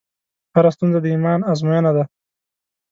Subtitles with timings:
[0.55, 2.03] هره ستونزه د ایمان ازموینه ده.